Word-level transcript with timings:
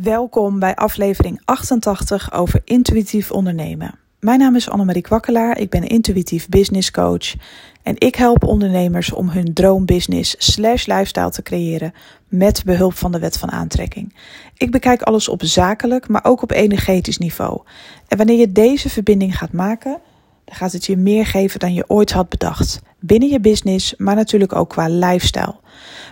Welkom 0.00 0.58
bij 0.58 0.74
aflevering 0.74 1.40
88 1.44 2.32
over 2.32 2.60
intuïtief 2.64 3.30
ondernemen. 3.30 3.94
Mijn 4.20 4.38
naam 4.38 4.56
is 4.56 4.68
Annemarie 4.68 5.02
Kwakkelaar, 5.02 5.58
ik 5.58 5.70
ben 5.70 5.86
intuïtief 5.86 6.48
business 6.48 6.90
coach 6.90 7.34
en 7.82 7.94
ik 7.98 8.14
help 8.14 8.44
ondernemers 8.44 9.12
om 9.12 9.28
hun 9.28 9.52
droombusiness 9.54 10.34
slash 10.38 10.86
lifestyle 10.86 11.30
te 11.30 11.42
creëren 11.42 11.92
met 12.28 12.62
behulp 12.64 12.94
van 12.94 13.12
de 13.12 13.18
wet 13.18 13.38
van 13.38 13.50
aantrekking. 13.50 14.16
Ik 14.56 14.70
bekijk 14.70 15.02
alles 15.02 15.28
op 15.28 15.42
zakelijk, 15.44 16.08
maar 16.08 16.24
ook 16.24 16.42
op 16.42 16.50
energetisch 16.50 17.18
niveau. 17.18 17.62
En 18.08 18.16
wanneer 18.16 18.38
je 18.38 18.52
deze 18.52 18.88
verbinding 18.88 19.38
gaat 19.38 19.52
maken, 19.52 20.00
dan 20.44 20.54
gaat 20.56 20.72
het 20.72 20.86
je 20.86 20.96
meer 20.96 21.26
geven 21.26 21.60
dan 21.60 21.74
je 21.74 21.88
ooit 21.88 22.12
had 22.12 22.28
bedacht. 22.28 22.80
Binnen 23.04 23.28
je 23.28 23.40
business, 23.40 23.94
maar 23.96 24.14
natuurlijk 24.14 24.54
ook 24.54 24.68
qua 24.68 24.88
lifestyle. 24.88 25.54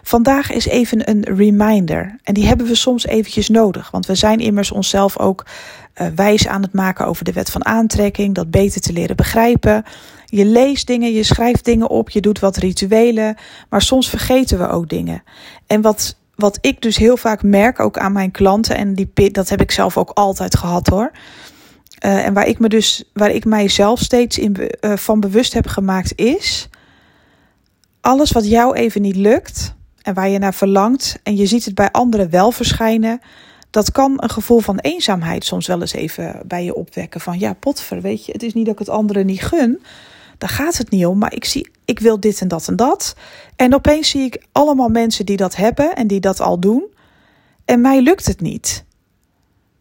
Vandaag 0.02 0.52
is 0.52 0.66
even 0.66 1.10
een 1.10 1.24
reminder. 1.24 2.16
En 2.22 2.34
die 2.34 2.46
hebben 2.46 2.66
we 2.66 2.74
soms 2.74 3.06
eventjes 3.06 3.48
nodig. 3.48 3.90
Want 3.90 4.06
we 4.06 4.14
zijn 4.14 4.38
immers 4.38 4.70
onszelf 4.70 5.18
ook 5.18 5.46
uh, 6.00 6.06
wijs 6.14 6.46
aan 6.46 6.62
het 6.62 6.72
maken 6.72 7.06
over 7.06 7.24
de 7.24 7.32
wet 7.32 7.50
van 7.50 7.64
aantrekking. 7.64 8.34
Dat 8.34 8.50
beter 8.50 8.80
te 8.80 8.92
leren 8.92 9.16
begrijpen. 9.16 9.84
Je 10.26 10.44
leest 10.44 10.86
dingen, 10.86 11.12
je 11.12 11.22
schrijft 11.22 11.64
dingen 11.64 11.88
op, 11.88 12.10
je 12.10 12.20
doet 12.20 12.38
wat 12.38 12.56
rituelen. 12.56 13.36
Maar 13.68 13.82
soms 13.82 14.08
vergeten 14.08 14.58
we 14.58 14.68
ook 14.68 14.88
dingen. 14.88 15.22
En 15.66 15.80
wat, 15.80 16.16
wat 16.34 16.58
ik 16.60 16.82
dus 16.82 16.96
heel 16.96 17.16
vaak 17.16 17.42
merk, 17.42 17.80
ook 17.80 17.98
aan 17.98 18.12
mijn 18.12 18.30
klanten. 18.30 18.76
En 18.76 18.94
die, 18.94 19.30
dat 19.30 19.48
heb 19.48 19.60
ik 19.60 19.70
zelf 19.70 19.96
ook 19.96 20.10
altijd 20.10 20.56
gehad 20.56 20.86
hoor. 20.86 21.10
Uh, 22.04 22.26
en 22.26 22.34
waar 22.34 22.46
ik 22.46 22.58
me 22.58 22.68
dus, 22.68 23.04
waar 23.12 23.30
ik 23.30 23.44
mijzelf 23.44 24.00
steeds 24.00 24.38
in, 24.38 24.56
uh, 24.80 24.96
van 24.96 25.20
bewust 25.20 25.52
heb 25.52 25.66
gemaakt, 25.66 26.12
is 26.14 26.68
alles 28.00 28.32
wat 28.32 28.46
jou 28.46 28.74
even 28.74 29.02
niet 29.02 29.16
lukt 29.16 29.74
en 30.02 30.14
waar 30.14 30.28
je 30.28 30.38
naar 30.38 30.54
verlangt 30.54 31.18
en 31.22 31.36
je 31.36 31.46
ziet 31.46 31.64
het 31.64 31.74
bij 31.74 31.90
anderen 31.90 32.30
wel 32.30 32.52
verschijnen, 32.52 33.20
dat 33.70 33.92
kan 33.92 34.14
een 34.16 34.30
gevoel 34.30 34.60
van 34.60 34.78
eenzaamheid 34.78 35.44
soms 35.44 35.66
wel 35.66 35.80
eens 35.80 35.92
even 35.92 36.42
bij 36.46 36.64
je 36.64 36.74
opwekken. 36.74 37.20
Van 37.20 37.38
ja, 37.38 37.54
potver, 37.54 38.00
weet 38.00 38.26
je, 38.26 38.32
het 38.32 38.42
is 38.42 38.54
niet 38.54 38.64
dat 38.64 38.72
ik 38.72 38.78
het 38.78 38.88
anderen 38.88 39.26
niet 39.26 39.42
gun. 39.42 39.82
Daar 40.38 40.50
gaat 40.50 40.76
het 40.76 40.90
niet 40.90 41.06
om, 41.06 41.18
maar 41.18 41.34
ik 41.34 41.44
zie, 41.44 41.70
ik 41.84 41.98
wil 41.98 42.20
dit 42.20 42.40
en 42.40 42.48
dat 42.48 42.68
en 42.68 42.76
dat. 42.76 43.16
En 43.56 43.74
opeens 43.74 44.08
zie 44.08 44.22
ik 44.22 44.44
allemaal 44.52 44.88
mensen 44.88 45.26
die 45.26 45.36
dat 45.36 45.56
hebben 45.56 45.96
en 45.96 46.06
die 46.06 46.20
dat 46.20 46.40
al 46.40 46.60
doen. 46.60 46.84
En 47.64 47.80
mij 47.80 48.00
lukt 48.00 48.26
het 48.26 48.40
niet. 48.40 48.84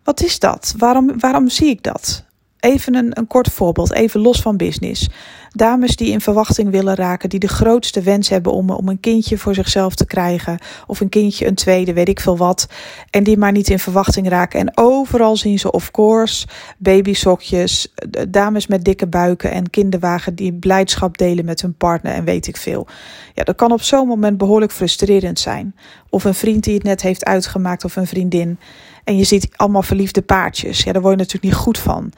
Wat 0.04 0.22
is 0.22 0.40
dat? 0.40 0.74
Waarom, 0.78 1.20
waarom 1.20 1.50
zie 1.50 1.70
ik 1.70 1.84
dat? 1.84 2.26
Even 2.60 2.96
een, 2.96 3.18
een 3.18 3.28
kort 3.28 3.50
voorbeeld, 3.52 3.94
even 3.94 4.20
los 4.20 4.42
van 4.42 4.58
business. 4.58 5.10
Dames 5.54 5.96
die 5.96 6.12
in 6.12 6.22
verwachting 6.22 6.70
willen 6.72 6.96
raken, 6.96 7.30
die 7.30 7.40
de 7.40 7.48
grootste 7.48 8.02
wens 8.02 8.30
hebben 8.30 8.52
om, 8.52 8.70
om 8.70 8.90
een 8.90 9.00
kindje 9.00 9.38
voor 9.38 9.54
zichzelf 9.54 9.96
te 9.96 10.06
krijgen. 10.06 10.58
Of 10.88 11.00
een 11.00 11.10
kindje, 11.10 11.48
een 11.48 11.56
tweede, 11.56 11.94
weet 11.94 12.10
ik 12.10 12.20
veel 12.20 12.38
wat. 12.38 12.68
En 13.10 13.24
die 13.24 13.38
maar 13.38 13.52
niet 13.52 13.70
in 13.70 13.80
verwachting 13.80 14.30
raken. 14.30 14.60
En 14.60 14.78
overal 14.78 15.38
zien 15.38 15.60
ze, 15.60 15.72
of 15.72 15.92
course, 15.92 16.48
babysokjes, 16.78 17.94
dames 18.30 18.68
met 18.68 18.84
dikke 18.84 19.08
buiken 19.08 19.52
en 19.52 19.70
kinderwagen 19.70 20.36
die 20.36 20.54
blijdschap 20.54 21.18
delen 21.18 21.46
met 21.46 21.62
hun 21.62 21.74
partner 21.74 22.14
en 22.14 22.24
weet 22.24 22.48
ik 22.48 22.58
veel. 22.58 22.88
Ja, 23.34 23.44
dat 23.44 23.56
kan 23.56 23.72
op 23.72 23.82
zo'n 23.82 24.08
moment 24.08 24.38
behoorlijk 24.38 24.72
frustrerend 24.72 25.40
zijn. 25.40 25.76
Of 26.10 26.24
een 26.24 26.34
vriend 26.34 26.64
die 26.64 26.74
het 26.74 26.84
net 26.84 27.02
heeft 27.02 27.26
uitgemaakt 27.26 27.84
of 27.84 27.96
een 27.96 28.08
vriendin. 28.08 28.60
En 29.04 29.18
je 29.18 29.24
ziet 29.24 29.50
allemaal 29.56 29.84
verliefde 29.84 30.22
paardjes. 30.22 30.84
Ja, 30.84 30.92
daar 30.92 31.02
word 31.02 31.14
je 31.14 31.20
natuurlijk 31.20 31.54
niet 31.54 31.64
goed 31.64 31.78
van 31.78 32.12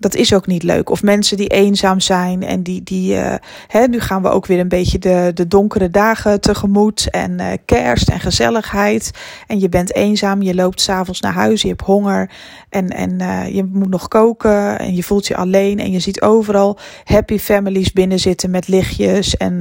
dat 0.00 0.14
is 0.14 0.34
ook 0.34 0.46
niet 0.46 0.62
leuk. 0.62 0.90
Of 0.90 1.02
mensen 1.02 1.36
die 1.36 1.46
eenzaam 1.46 2.00
zijn 2.00 2.42
en 2.42 2.62
die, 2.62 2.82
die 2.82 3.14
uh, 3.14 3.34
hè, 3.66 3.86
nu 3.86 4.00
gaan 4.00 4.22
we 4.22 4.28
ook 4.28 4.46
weer 4.46 4.58
een 4.58 4.68
beetje 4.68 4.98
de, 4.98 5.30
de 5.34 5.48
donkere 5.48 5.90
dagen 5.90 6.40
tegemoet 6.40 7.10
en 7.10 7.40
uh, 7.40 7.46
kerst 7.64 8.08
en 8.08 8.20
gezelligheid. 8.20 9.10
En 9.46 9.60
je 9.60 9.68
bent 9.68 9.94
eenzaam, 9.94 10.42
je 10.42 10.54
loopt 10.54 10.80
s'avonds 10.80 11.20
naar 11.20 11.32
huis, 11.32 11.62
je 11.62 11.68
hebt 11.68 11.80
honger 11.80 12.30
en, 12.68 12.88
en 12.88 13.20
uh, 13.20 13.54
je 13.54 13.64
moet 13.64 13.88
nog 13.88 14.08
koken 14.08 14.78
en 14.78 14.94
je 14.94 15.02
voelt 15.02 15.26
je 15.26 15.36
alleen 15.36 15.78
en 15.78 15.90
je 15.90 16.00
ziet 16.00 16.20
overal 16.20 16.78
happy 17.04 17.38
families 17.38 17.92
binnen 17.92 18.18
zitten 18.18 18.50
met 18.50 18.68
lichtjes. 18.68 19.36
En 19.36 19.58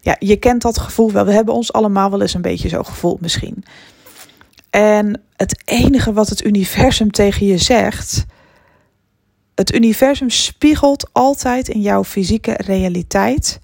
ja, 0.00 0.16
je 0.18 0.36
kent 0.36 0.62
dat 0.62 0.78
gevoel 0.78 1.12
wel. 1.12 1.24
We 1.24 1.32
hebben 1.32 1.54
ons 1.54 1.72
allemaal 1.72 2.10
wel 2.10 2.20
eens 2.20 2.34
een 2.34 2.42
beetje 2.42 2.68
zo 2.68 2.82
gevoeld 2.82 3.20
misschien. 3.20 3.64
En 4.70 5.20
het 5.36 5.62
enige 5.64 6.12
wat 6.12 6.28
het 6.28 6.44
universum 6.44 7.10
tegen 7.10 7.46
je 7.46 7.58
zegt 7.58 8.26
het 9.58 9.74
universum 9.74 10.30
spiegelt 10.30 11.08
altijd 11.12 11.68
in 11.68 11.80
jouw 11.80 12.04
fysieke 12.04 12.54
realiteit 12.56 13.60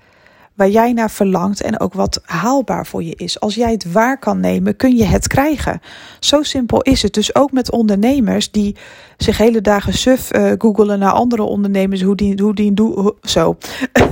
waar 0.55 0.69
jij 0.69 0.93
naar 0.93 1.10
verlangt 1.10 1.62
en 1.62 1.81
ook 1.81 1.94
wat 1.94 2.21
haalbaar 2.25 2.87
voor 2.87 3.03
je 3.03 3.15
is. 3.15 3.41
Als 3.41 3.55
jij 3.55 3.72
het 3.72 3.93
waar 3.93 4.19
kan 4.19 4.41
nemen, 4.41 4.77
kun 4.77 4.97
je 4.97 5.05
het 5.05 5.27
krijgen. 5.27 5.81
Zo 6.21 6.43
simpel 6.43 6.82
is 6.82 7.03
het. 7.03 7.15
Dus 7.15 7.34
ook 7.34 7.53
met 7.53 7.71
ondernemers 7.71 8.50
die 8.50 8.77
zich 9.16 9.38
hele 9.38 9.60
dagen 9.60 9.93
suf 9.93 10.34
uh, 10.34 10.53
googelen 10.59 10.99
naar 10.99 11.12
andere 11.12 11.43
ondernemers. 11.43 12.03
Hoe 12.03 12.16
die, 12.16 12.43
hoe 12.43 12.55
die 12.55 12.75
doen, 12.75 13.12
zo. 13.22 13.56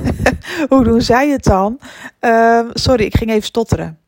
hoe 0.68 0.84
doen 0.84 1.00
zij 1.00 1.28
het 1.28 1.44
dan? 1.44 1.78
Uh, 2.20 2.60
sorry, 2.72 3.04
ik 3.04 3.16
ging 3.16 3.30
even 3.30 3.42
stotteren. 3.42 4.01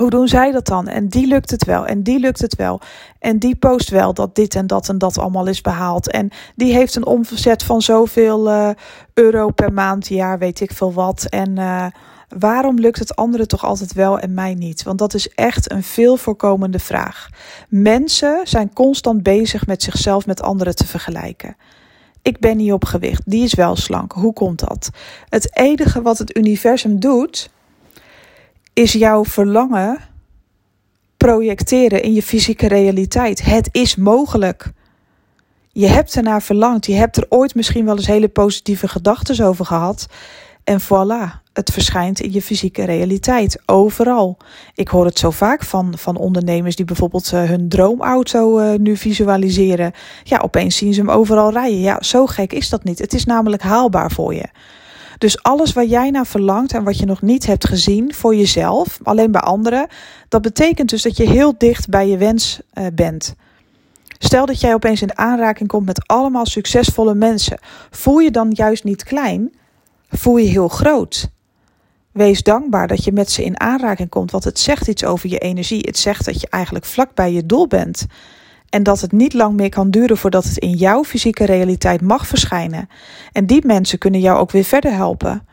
Hoe 0.00 0.10
doen 0.10 0.28
zij 0.28 0.50
dat 0.50 0.66
dan? 0.66 0.88
En 0.88 1.08
die 1.08 1.26
lukt 1.26 1.50
het 1.50 1.64
wel. 1.64 1.86
En 1.86 2.02
die 2.02 2.18
lukt 2.18 2.40
het 2.40 2.56
wel. 2.56 2.80
En 3.18 3.38
die 3.38 3.56
post 3.56 3.88
wel 3.88 4.14
dat 4.14 4.34
dit 4.34 4.54
en 4.54 4.66
dat 4.66 4.88
en 4.88 4.98
dat 4.98 5.18
allemaal 5.18 5.46
is 5.46 5.60
behaald. 5.60 6.10
En 6.10 6.30
die 6.56 6.72
heeft 6.72 6.94
een 6.94 7.06
omzet 7.06 7.62
van 7.62 7.82
zoveel 7.82 8.48
uh, 8.48 8.70
euro 9.14 9.50
per 9.50 9.72
maand, 9.72 10.08
jaar, 10.08 10.38
weet 10.38 10.60
ik 10.60 10.72
veel 10.72 10.92
wat. 10.92 11.26
En 11.28 11.56
uh, 11.58 11.86
waarom 12.38 12.78
lukt 12.78 12.98
het 12.98 13.16
anderen 13.16 13.48
toch 13.48 13.64
altijd 13.64 13.92
wel 13.92 14.18
en 14.18 14.34
mij 14.34 14.54
niet? 14.54 14.82
Want 14.82 14.98
dat 14.98 15.14
is 15.14 15.28
echt 15.28 15.72
een 15.72 15.82
veel 15.82 16.16
voorkomende 16.16 16.78
vraag. 16.78 17.28
Mensen 17.68 18.40
zijn 18.44 18.72
constant 18.72 19.22
bezig 19.22 19.66
met 19.66 19.82
zichzelf 19.82 20.26
met 20.26 20.42
anderen 20.42 20.74
te 20.74 20.86
vergelijken. 20.86 21.56
Ik 22.22 22.38
ben 22.38 22.56
niet 22.56 22.72
op 22.72 22.84
gewicht, 22.84 23.22
die 23.24 23.44
is 23.44 23.54
wel 23.54 23.76
slank. 23.76 24.12
Hoe 24.12 24.32
komt 24.32 24.58
dat? 24.58 24.90
Het 25.28 25.56
enige 25.56 26.02
wat 26.02 26.18
het 26.18 26.36
universum 26.36 27.00
doet 27.00 27.50
is 28.80 28.92
jouw 28.92 29.24
verlangen 29.24 29.98
projecteren 31.16 32.02
in 32.02 32.12
je 32.12 32.22
fysieke 32.22 32.68
realiteit. 32.68 33.42
Het 33.42 33.68
is 33.72 33.96
mogelijk. 33.96 34.72
Je 35.72 35.86
hebt 35.86 36.16
ernaar 36.16 36.42
verlangd. 36.42 36.86
Je 36.86 36.94
hebt 36.94 37.16
er 37.16 37.26
ooit 37.28 37.54
misschien 37.54 37.84
wel 37.84 37.96
eens 37.96 38.06
hele 38.06 38.28
positieve 38.28 38.88
gedachten 38.88 39.46
over 39.46 39.64
gehad. 39.64 40.06
En 40.64 40.80
voilà, 40.80 41.42
het 41.52 41.70
verschijnt 41.70 42.20
in 42.20 42.32
je 42.32 42.42
fysieke 42.42 42.84
realiteit. 42.84 43.62
Overal. 43.66 44.36
Ik 44.74 44.88
hoor 44.88 45.04
het 45.04 45.18
zo 45.18 45.30
vaak 45.30 45.64
van, 45.64 45.98
van 45.98 46.16
ondernemers 46.16 46.76
die 46.76 46.84
bijvoorbeeld 46.84 47.32
uh, 47.32 47.42
hun 47.42 47.68
droomauto 47.68 48.60
uh, 48.60 48.78
nu 48.78 48.96
visualiseren. 48.96 49.92
Ja, 50.22 50.38
opeens 50.38 50.76
zien 50.76 50.94
ze 50.94 51.00
hem 51.00 51.10
overal 51.10 51.52
rijden. 51.52 51.80
Ja, 51.80 52.02
zo 52.02 52.26
gek 52.26 52.52
is 52.52 52.68
dat 52.68 52.84
niet. 52.84 52.98
Het 52.98 53.14
is 53.14 53.24
namelijk 53.24 53.62
haalbaar 53.62 54.10
voor 54.10 54.34
je. 54.34 54.48
Dus 55.20 55.42
alles 55.42 55.72
waar 55.72 55.84
jij 55.84 56.10
naar 56.10 56.26
verlangt 56.26 56.72
en 56.72 56.84
wat 56.84 56.98
je 56.98 57.06
nog 57.06 57.22
niet 57.22 57.46
hebt 57.46 57.66
gezien 57.66 58.14
voor 58.14 58.34
jezelf, 58.34 58.98
alleen 59.02 59.30
bij 59.30 59.40
anderen, 59.40 59.86
dat 60.28 60.42
betekent 60.42 60.88
dus 60.90 61.02
dat 61.02 61.16
je 61.16 61.28
heel 61.28 61.54
dicht 61.58 61.88
bij 61.88 62.08
je 62.08 62.16
wens 62.16 62.60
uh, 62.74 62.86
bent. 62.92 63.34
Stel 64.18 64.46
dat 64.46 64.60
jij 64.60 64.74
opeens 64.74 65.02
in 65.02 65.18
aanraking 65.18 65.68
komt 65.68 65.86
met 65.86 66.06
allemaal 66.06 66.46
succesvolle 66.46 67.14
mensen. 67.14 67.58
Voel 67.90 68.18
je 68.18 68.30
dan 68.30 68.50
juist 68.50 68.84
niet 68.84 69.04
klein? 69.04 69.52
Voel 70.08 70.36
je 70.36 70.48
heel 70.48 70.68
groot? 70.68 71.30
Wees 72.12 72.42
dankbaar 72.42 72.88
dat 72.88 73.04
je 73.04 73.12
met 73.12 73.30
ze 73.30 73.44
in 73.44 73.60
aanraking 73.60 74.08
komt, 74.08 74.30
want 74.30 74.44
het 74.44 74.58
zegt 74.58 74.88
iets 74.88 75.04
over 75.04 75.28
je 75.28 75.38
energie. 75.38 75.80
Het 75.86 75.98
zegt 75.98 76.24
dat 76.24 76.40
je 76.40 76.48
eigenlijk 76.50 76.84
vlak 76.84 77.14
bij 77.14 77.32
je 77.32 77.46
doel 77.46 77.66
bent. 77.66 78.06
En 78.70 78.82
dat 78.82 79.00
het 79.00 79.12
niet 79.12 79.32
lang 79.32 79.56
meer 79.56 79.68
kan 79.68 79.90
duren 79.90 80.16
voordat 80.16 80.44
het 80.44 80.58
in 80.58 80.70
jouw 80.70 81.04
fysieke 81.04 81.44
realiteit 81.44 82.00
mag 82.00 82.26
verschijnen. 82.26 82.88
En 83.32 83.46
die 83.46 83.66
mensen 83.66 83.98
kunnen 83.98 84.20
jou 84.20 84.38
ook 84.38 84.50
weer 84.50 84.64
verder 84.64 84.92
helpen. 84.92 85.46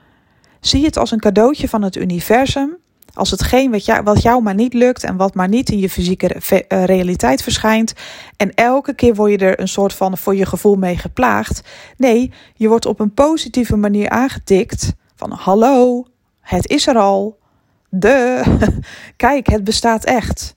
Zie 0.59 0.85
het 0.85 0.97
als 0.97 1.11
een 1.11 1.19
cadeautje 1.19 1.69
van 1.69 1.81
het 1.81 1.95
universum. 1.95 2.77
Als 3.13 3.31
hetgeen 3.31 3.71
wat 3.71 3.85
jou, 3.85 4.03
wat 4.03 4.21
jou 4.21 4.41
maar 4.41 4.53
niet 4.53 4.73
lukt 4.73 5.03
en 5.03 5.15
wat 5.15 5.35
maar 5.35 5.47
niet 5.47 5.69
in 5.69 5.79
je 5.79 5.89
fysieke 5.89 6.27
eh, 6.27 6.83
realiteit 6.83 7.43
verschijnt. 7.43 7.93
En 8.35 8.53
elke 8.53 8.93
keer 8.93 9.15
word 9.15 9.31
je 9.31 9.37
er 9.37 9.59
een 9.59 9.67
soort 9.67 9.93
van 9.93 10.17
voor 10.17 10.35
je 10.35 10.45
gevoel 10.45 10.75
mee 10.75 10.97
geplaagd. 10.97 11.61
Nee, 11.97 12.31
je 12.55 12.67
wordt 12.67 12.85
op 12.85 12.99
een 12.99 13.13
positieve 13.13 13.75
manier 13.75 14.09
aangetikt. 14.09 14.93
Van 15.15 15.31
hallo, 15.31 16.05
het 16.41 16.67
is 16.67 16.87
er 16.87 16.97
al. 16.97 17.37
De, 17.89 18.43
kijk, 19.15 19.47
het 19.47 19.63
bestaat 19.63 20.05
echt. 20.05 20.56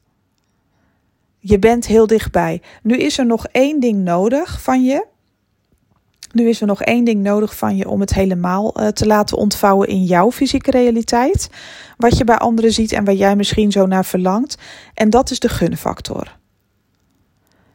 Je 1.40 1.58
bent 1.58 1.86
heel 1.86 2.06
dichtbij. 2.06 2.62
Nu 2.82 2.96
is 2.96 3.18
er 3.18 3.26
nog 3.26 3.46
één 3.46 3.80
ding 3.80 4.04
nodig 4.04 4.62
van 4.62 4.84
je. 4.84 5.06
Nu 6.32 6.48
is 6.48 6.60
er 6.60 6.66
nog 6.66 6.82
één 6.82 7.04
ding 7.04 7.22
nodig 7.22 7.56
van 7.56 7.76
je 7.76 7.88
om 7.88 8.00
het 8.00 8.14
helemaal 8.14 8.80
uh, 8.80 8.88
te 8.88 9.06
laten 9.06 9.36
ontvouwen 9.36 9.88
in 9.88 10.04
jouw 10.04 10.32
fysieke 10.32 10.70
realiteit. 10.70 11.50
Wat 11.96 12.18
je 12.18 12.24
bij 12.24 12.36
anderen 12.36 12.72
ziet 12.72 12.92
en 12.92 13.04
waar 13.04 13.14
jij 13.14 13.36
misschien 13.36 13.72
zo 13.72 13.86
naar 13.86 14.04
verlangt. 14.04 14.58
En 14.94 15.10
dat 15.10 15.30
is 15.30 15.38
de 15.38 15.48
gunfactor. 15.48 16.38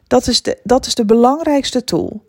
Dat 0.06 0.26
is 0.26 0.42
de, 0.42 0.58
dat 0.64 0.86
is 0.86 0.94
de 0.94 1.04
belangrijkste 1.04 1.84
tool. 1.84 2.24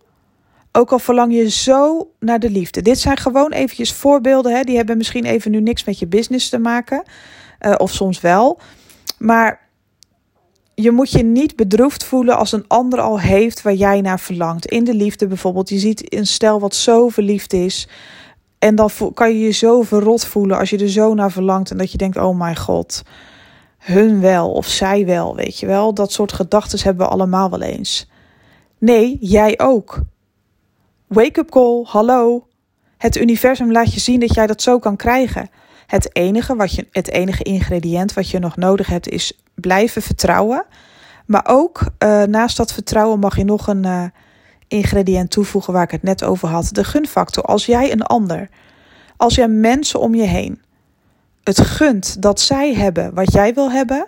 Ook 0.71 0.91
al 0.91 0.99
verlang 0.99 1.33
je 1.33 1.49
zo 1.49 2.11
naar 2.19 2.39
de 2.39 2.49
liefde. 2.49 2.81
Dit 2.81 2.99
zijn 2.99 3.17
gewoon 3.17 3.51
eventjes 3.51 3.93
voorbeelden. 3.93 4.55
Hè? 4.55 4.63
Die 4.63 4.75
hebben 4.75 4.97
misschien 4.97 5.25
even 5.25 5.51
nu 5.51 5.61
niks 5.61 5.83
met 5.83 5.99
je 5.99 6.07
business 6.07 6.49
te 6.49 6.57
maken. 6.57 7.03
Uh, 7.61 7.73
of 7.77 7.91
soms 7.91 8.21
wel. 8.21 8.59
Maar 9.17 9.66
je 10.79 10.91
moet 10.91 11.11
je 11.11 11.23
niet 11.23 11.55
bedroefd 11.55 12.03
voelen 12.03 12.37
als 12.37 12.51
een 12.51 12.67
ander 12.67 12.99
al 12.99 13.19
heeft 13.19 13.61
waar 13.61 13.73
jij 13.73 14.01
naar 14.01 14.19
verlangt. 14.19 14.65
In 14.65 14.83
de 14.83 14.93
liefde 14.93 15.27
bijvoorbeeld. 15.27 15.69
Je 15.69 15.79
ziet 15.79 16.13
een 16.13 16.27
stel 16.27 16.59
wat 16.59 16.75
zo 16.75 17.09
verliefd 17.09 17.53
is. 17.53 17.87
En 18.59 18.75
dan 18.75 18.89
kan 19.13 19.31
je 19.31 19.39
je 19.39 19.51
zo 19.51 19.81
verrot 19.81 20.25
voelen 20.25 20.57
als 20.57 20.69
je 20.69 20.77
er 20.77 20.89
zo 20.89 21.13
naar 21.13 21.31
verlangt. 21.31 21.71
En 21.71 21.77
dat 21.77 21.91
je 21.91 21.97
denkt, 21.97 22.17
oh 22.17 22.37
mijn 22.37 22.55
god, 22.55 23.03
hun 23.77 24.21
wel 24.21 24.51
of 24.51 24.67
zij 24.67 25.05
wel, 25.05 25.35
weet 25.35 25.59
je 25.59 25.65
wel. 25.65 25.93
Dat 25.93 26.11
soort 26.11 26.33
gedachten 26.33 26.79
hebben 26.83 27.05
we 27.05 27.11
allemaal 27.11 27.49
wel 27.49 27.61
eens. 27.61 28.09
Nee, 28.77 29.17
jij 29.19 29.59
ook. 29.59 29.99
Wake-up 31.07 31.49
call, 31.49 31.83
hallo. 31.83 32.47
Het 32.97 33.17
universum 33.17 33.71
laat 33.71 33.93
je 33.93 33.99
zien 33.99 34.19
dat 34.19 34.33
jij 34.33 34.47
dat 34.47 34.61
zo 34.61 34.79
kan 34.79 34.95
krijgen. 34.95 35.49
Het 35.87 36.15
enige, 36.15 36.55
wat 36.55 36.73
je, 36.73 36.87
het 36.91 37.09
enige 37.09 37.43
ingrediënt 37.43 38.13
wat 38.13 38.29
je 38.29 38.39
nog 38.39 38.55
nodig 38.55 38.87
hebt 38.87 39.09
is 39.09 39.33
blijven 39.59 40.01
vertrouwen. 40.01 40.65
Maar 41.25 41.45
ook 41.47 41.81
uh, 42.03 42.23
naast 42.23 42.57
dat 42.57 42.73
vertrouwen 42.73 43.19
mag 43.19 43.37
je 43.37 43.43
nog 43.43 43.67
een 43.67 43.85
uh, 43.85 44.03
ingrediënt 44.67 45.31
toevoegen 45.31 45.73
waar 45.73 45.83
ik 45.83 45.91
het 45.91 46.03
net 46.03 46.23
over 46.23 46.47
had. 46.47 46.69
De 46.71 46.83
gunfactor. 46.83 47.43
Als 47.43 47.65
jij 47.65 47.91
een 47.91 48.03
ander, 48.03 48.49
als 49.17 49.35
jij 49.35 49.47
mensen 49.47 49.99
om 49.99 50.15
je 50.15 50.23
heen 50.23 50.61
het 51.47 51.61
gunt 51.61 52.21
dat 52.21 52.39
zij 52.39 52.73
hebben 52.73 53.13
wat 53.13 53.33
jij 53.33 53.53
wil 53.53 53.71
hebben, 53.71 54.07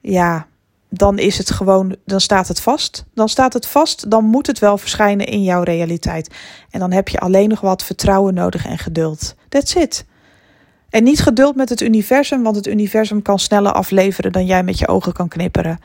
ja, 0.00 0.46
dan 0.88 1.18
is 1.18 1.38
het 1.38 1.50
gewoon, 1.50 1.96
dan 2.04 2.20
staat 2.20 2.48
het 2.48 2.60
vast. 2.60 3.04
Dan 3.14 3.28
staat 3.28 3.52
het 3.52 3.66
vast, 3.66 4.10
dan 4.10 4.24
moet 4.24 4.46
het 4.46 4.58
wel 4.58 4.78
verschijnen 4.78 5.26
in 5.26 5.42
jouw 5.42 5.62
realiteit. 5.62 6.34
En 6.70 6.80
dan 6.80 6.92
heb 6.92 7.08
je 7.08 7.18
alleen 7.18 7.48
nog 7.48 7.60
wat 7.60 7.84
vertrouwen 7.84 8.34
nodig 8.34 8.66
en 8.66 8.78
geduld. 8.78 9.34
That's 9.48 9.74
it. 9.74 10.04
En 10.92 11.02
niet 11.02 11.20
geduld 11.20 11.56
met 11.56 11.68
het 11.68 11.80
universum, 11.80 12.42
want 12.42 12.56
het 12.56 12.66
universum 12.66 13.22
kan 13.22 13.38
sneller 13.38 13.72
afleveren 13.72 14.32
dan 14.32 14.46
jij 14.46 14.62
met 14.62 14.78
je 14.78 14.88
ogen 14.88 15.12
kan 15.12 15.28
knipperen. 15.28 15.78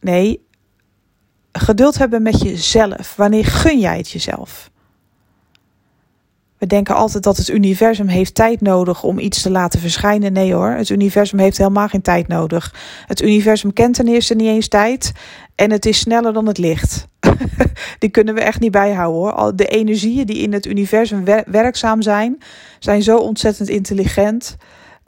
Nee, 0.00 0.46
geduld 1.52 1.98
hebben 1.98 2.22
met 2.22 2.40
jezelf. 2.40 3.16
Wanneer 3.16 3.44
gun 3.44 3.78
jij 3.78 3.96
het 3.96 4.10
jezelf? 4.10 4.70
We 6.64 6.70
denken 6.70 6.94
altijd 6.94 7.22
dat 7.22 7.36
het 7.36 7.48
universum 7.48 8.06
heeft 8.06 8.34
tijd 8.34 8.60
nodig 8.60 9.02
om 9.02 9.18
iets 9.18 9.42
te 9.42 9.50
laten 9.50 9.80
verschijnen. 9.80 10.32
Nee 10.32 10.54
hoor, 10.54 10.70
het 10.70 10.88
universum 10.88 11.38
heeft 11.38 11.58
helemaal 11.58 11.88
geen 11.88 12.02
tijd 12.02 12.28
nodig. 12.28 12.74
Het 13.06 13.22
universum 13.22 13.72
kent 13.72 13.94
ten 13.94 14.08
eerste 14.08 14.34
niet 14.34 14.46
eens 14.46 14.68
tijd 14.68 15.12
en 15.54 15.70
het 15.70 15.86
is 15.86 15.98
sneller 15.98 16.32
dan 16.32 16.46
het 16.46 16.58
licht. 16.58 17.06
die 17.98 18.10
kunnen 18.10 18.34
we 18.34 18.40
echt 18.40 18.60
niet 18.60 18.70
bijhouden 18.70 19.20
hoor. 19.20 19.56
De 19.56 19.66
energieën 19.66 20.26
die 20.26 20.36
in 20.36 20.52
het 20.52 20.66
universum 20.66 21.24
werkzaam 21.46 22.02
zijn, 22.02 22.38
zijn 22.78 23.02
zo 23.02 23.18
ontzettend 23.18 23.68
intelligent. 23.68 24.56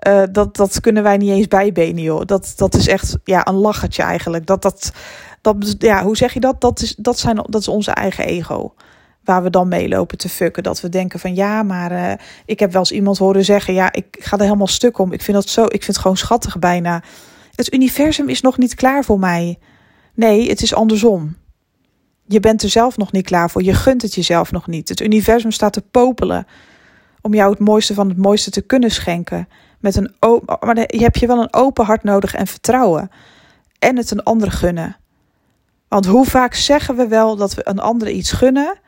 Uh, 0.09 0.23
dat, 0.33 0.57
dat 0.57 0.81
kunnen 0.81 1.03
wij 1.03 1.17
niet 1.17 1.31
eens 1.31 1.49
bijbenen, 1.49 2.03
joh. 2.03 2.25
Dat, 2.25 2.53
dat 2.57 2.75
is 2.75 2.89
echt 2.89 3.19
ja, 3.25 3.47
een 3.47 3.55
lachertje 3.55 4.03
eigenlijk. 4.03 4.47
Dat, 4.47 4.63
dat, 4.63 4.93
dat, 5.41 5.75
ja, 5.79 6.05
hoe 6.05 6.17
zeg 6.17 6.35
je 6.35 6.41
dat? 6.41 6.61
Dat 6.61 6.81
is, 6.81 6.95
dat, 6.99 7.19
zijn, 7.19 7.37
dat 7.37 7.61
is 7.61 7.69
onze 7.69 7.91
eigen 7.91 8.25
ego 8.25 8.75
waar 9.27 9.43
we 9.43 9.51
dan 9.51 9.69
meelopen 9.69 10.19
te 10.19 10.29
fucken. 10.29 10.63
Dat 10.63 10.81
we 10.81 10.89
denken 10.89 11.21
van 11.21 11.35
ja, 11.35 11.63
maar 11.63 11.93
uh, 11.93 12.13
ik 12.45 12.59
heb 12.59 12.73
wel 12.73 12.81
eens 12.81 12.93
iemand 12.93 13.19
horen 13.19 13.45
zeggen: 13.45 13.75
ja, 13.75 13.93
ik 13.93 14.17
ga 14.19 14.37
er 14.37 14.43
helemaal 14.43 14.67
stuk 14.67 14.99
om. 14.99 15.13
Ik 15.13 15.23
vind 15.23 15.37
dat 15.37 15.49
zo, 15.49 15.65
ik 15.65 15.71
vind 15.71 15.87
het 15.87 15.99
gewoon 15.99 16.17
schattig 16.17 16.59
bijna. 16.59 17.03
Het 17.55 17.73
universum 17.73 18.29
is 18.29 18.41
nog 18.41 18.59
niet 18.59 18.75
klaar 18.75 19.05
voor 19.05 19.19
mij. 19.19 19.59
Nee, 20.15 20.49
het 20.49 20.63
is 20.63 20.75
andersom. 20.75 21.37
Je 22.27 22.41
bent 22.41 22.63
er 22.63 22.69
zelf 22.69 22.97
nog 22.97 23.13
niet 23.13 23.27
klaar 23.27 23.51
voor. 23.51 23.63
Je 23.63 23.75
gunt 23.75 24.03
het 24.03 24.15
jezelf 24.15 24.53
nog 24.53 24.67
niet. 24.67 24.89
Het 24.89 25.01
universum 25.01 25.51
staat 25.51 25.73
te 25.73 25.83
popelen 25.91 26.47
om 27.21 27.35
jou 27.35 27.51
het 27.51 27.59
mooiste 27.59 27.95
van 27.95 28.09
het 28.09 28.19
mooiste 28.19 28.51
te 28.51 28.61
kunnen 28.61 28.91
schenken. 28.91 29.49
Met 29.81 29.97
een 29.97 30.15
maar 30.61 30.77
je 30.77 31.03
hebt 31.03 31.19
je 31.19 31.27
wel 31.27 31.41
een 31.41 31.55
open 31.55 31.85
hart 31.85 32.03
nodig 32.03 32.35
en 32.35 32.47
vertrouwen. 32.47 33.11
En 33.79 33.97
het 33.97 34.11
een 34.11 34.23
ander 34.23 34.51
gunnen. 34.51 34.97
Want 35.89 36.07
hoe 36.07 36.25
vaak 36.25 36.55
zeggen 36.55 36.97
we 36.97 37.09
wel 37.09 37.37
dat 37.37 37.55
we 37.55 37.69
een 37.69 37.79
ander 37.79 38.11
iets 38.11 38.33
gunnen, 38.33 38.79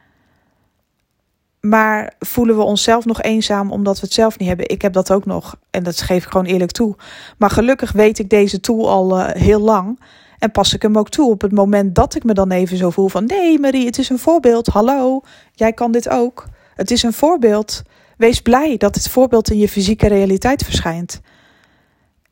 maar 1.60 2.12
voelen 2.18 2.56
we 2.56 2.62
onszelf 2.62 3.04
nog 3.04 3.22
eenzaam 3.22 3.72
omdat 3.72 3.94
we 3.94 4.06
het 4.06 4.14
zelf 4.14 4.38
niet 4.38 4.48
hebben? 4.48 4.68
Ik 4.68 4.82
heb 4.82 4.92
dat 4.92 5.12
ook 5.12 5.26
nog. 5.26 5.56
En 5.70 5.82
dat 5.82 6.00
geef 6.00 6.24
ik 6.24 6.30
gewoon 6.30 6.46
eerlijk 6.46 6.70
toe. 6.70 6.96
Maar 7.38 7.50
gelukkig 7.50 7.92
weet 7.92 8.18
ik 8.18 8.30
deze 8.30 8.60
tool 8.60 8.90
al 8.90 9.18
uh, 9.18 9.26
heel 9.28 9.60
lang. 9.60 10.00
En 10.38 10.50
pas 10.50 10.74
ik 10.74 10.82
hem 10.82 10.98
ook 10.98 11.08
toe 11.08 11.30
op 11.30 11.40
het 11.40 11.52
moment 11.52 11.94
dat 11.94 12.14
ik 12.14 12.24
me 12.24 12.34
dan 12.34 12.50
even 12.50 12.76
zo 12.76 12.90
voel 12.90 13.08
van... 13.08 13.24
Nee 13.24 13.58
Marie, 13.58 13.86
het 13.86 13.98
is 13.98 14.08
een 14.08 14.18
voorbeeld. 14.18 14.66
Hallo, 14.66 15.20
jij 15.52 15.72
kan 15.72 15.92
dit 15.92 16.08
ook. 16.08 16.46
Het 16.74 16.90
is 16.90 17.02
een 17.02 17.12
voorbeeld. 17.12 17.82
Wees 18.16 18.40
blij 18.40 18.76
dat 18.76 18.94
dit 18.94 19.08
voorbeeld 19.08 19.50
in 19.50 19.58
je 19.58 19.68
fysieke 19.68 20.08
realiteit 20.08 20.64
verschijnt. 20.64 21.20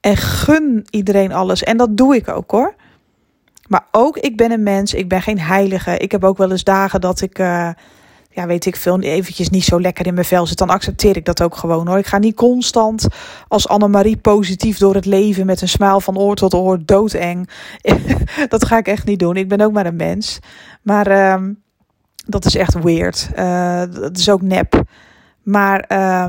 En 0.01 0.17
gun 0.17 0.87
iedereen 0.91 1.33
alles. 1.33 1.63
En 1.63 1.77
dat 1.77 1.97
doe 1.97 2.17
ik 2.17 2.29
ook 2.29 2.51
hoor. 2.51 2.75
Maar 3.67 3.87
ook, 3.91 4.19
ik 4.19 4.37
ben 4.37 4.51
een 4.51 4.63
mens. 4.63 4.95
Ik 4.95 5.09
ben 5.09 5.23
geen 5.23 5.41
heilige. 5.41 5.97
Ik 5.97 6.13
heb 6.13 6.25
ook 6.25 6.37
wel 6.37 6.51
eens 6.51 6.65
dagen 6.65 7.01
dat 7.01 7.21
ik... 7.21 7.39
Uh, 7.39 7.71
ja, 8.37 8.47
weet 8.47 8.67
ik 8.67 8.77
veel, 8.77 9.01
eventjes 9.01 9.51
niet 9.51 9.65
zo 9.65 9.81
lekker 9.81 10.07
in 10.07 10.15
mijn 10.15 10.27
vel 10.27 10.47
zit, 10.47 10.59
dan 10.59 10.71
accepteer 10.71 11.17
ik 11.17 11.25
dat 11.25 11.43
ook 11.43 11.57
gewoon 11.57 11.87
hoor. 11.87 11.99
Ik 11.99 12.07
ga 12.07 12.19
niet 12.19 12.37
constant 12.37 13.07
als 13.49 13.69
Annemarie 13.69 14.17
positief 14.17 14.79
door 14.79 14.95
het 14.95 15.05
leven 15.05 15.47
met 15.47 15.61
een 15.61 15.69
smaal 15.69 16.01
van 16.01 16.19
oor 16.19 16.35
tot 16.35 16.55
oor 16.55 16.79
doodeng. 16.85 17.49
dat 18.49 18.65
ga 18.65 18.79
ik 18.79 18.89
echt 18.89 19.07
niet 19.07 19.19
doen. 19.19 19.37
Ik 19.37 19.49
ben 19.49 19.61
ook 19.61 19.73
maar 19.73 19.87
een 19.87 19.97
mens. 19.97 20.39
Maar 20.83 21.11
uh, 21.11 21.49
dat 22.27 22.45
is 22.45 22.57
echt 22.57 22.83
weird. 22.83 23.29
Uh, 23.37 23.83
dat 23.91 24.19
is 24.19 24.29
ook 24.29 24.43
nep. 24.43 24.83
Maar 25.43 25.85
uh, 25.89 26.27